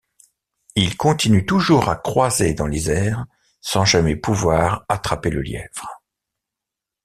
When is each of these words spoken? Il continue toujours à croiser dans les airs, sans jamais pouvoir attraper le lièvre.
Il 0.73 0.97
continue 0.97 1.45
toujours 1.45 1.87
à 1.87 1.95
croiser 1.95 2.55
dans 2.55 2.65
les 2.65 2.89
airs, 2.89 3.27
sans 3.59 3.85
jamais 3.85 4.15
pouvoir 4.15 4.83
attraper 4.89 5.29
le 5.29 5.43
lièvre. 5.43 6.01